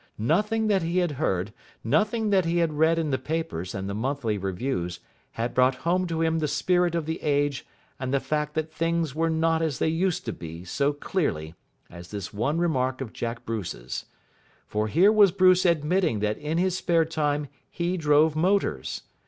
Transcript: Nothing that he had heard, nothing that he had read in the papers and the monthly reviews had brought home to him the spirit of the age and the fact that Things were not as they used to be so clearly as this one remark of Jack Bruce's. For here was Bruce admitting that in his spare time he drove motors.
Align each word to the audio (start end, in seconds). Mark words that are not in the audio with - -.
Nothing 0.17 0.65
that 0.65 0.81
he 0.81 0.97
had 0.97 1.11
heard, 1.11 1.53
nothing 1.83 2.31
that 2.31 2.43
he 2.43 2.57
had 2.57 2.73
read 2.73 2.97
in 2.97 3.11
the 3.11 3.19
papers 3.19 3.75
and 3.75 3.87
the 3.87 3.93
monthly 3.93 4.35
reviews 4.35 4.99
had 5.33 5.53
brought 5.53 5.75
home 5.85 6.07
to 6.07 6.23
him 6.23 6.39
the 6.39 6.47
spirit 6.47 6.95
of 6.95 7.05
the 7.05 7.21
age 7.21 7.67
and 7.99 8.11
the 8.11 8.19
fact 8.19 8.55
that 8.55 8.73
Things 8.73 9.13
were 9.13 9.29
not 9.29 9.61
as 9.61 9.77
they 9.77 9.87
used 9.89 10.25
to 10.25 10.33
be 10.33 10.65
so 10.65 10.91
clearly 10.91 11.53
as 11.87 12.07
this 12.09 12.33
one 12.33 12.57
remark 12.57 12.99
of 12.99 13.13
Jack 13.13 13.45
Bruce's. 13.45 14.05
For 14.65 14.87
here 14.87 15.11
was 15.11 15.31
Bruce 15.31 15.67
admitting 15.67 16.17
that 16.21 16.39
in 16.39 16.57
his 16.57 16.75
spare 16.75 17.05
time 17.05 17.47
he 17.69 17.95
drove 17.95 18.35
motors. 18.35 19.03